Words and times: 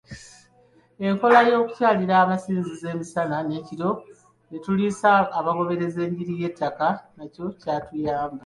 Enkola 1.07 1.39
ey'okukyalira 1.47 2.15
amasinzizo 2.23 2.85
emisana 2.93 3.37
n'ekiro 3.47 3.89
ne 4.49 4.57
tuliisa 4.63 5.09
abagoberezi 5.39 5.97
enjiri 6.05 6.33
y'ettaka 6.41 6.87
nakyo 7.17 7.45
kyatuyamba. 7.61 8.39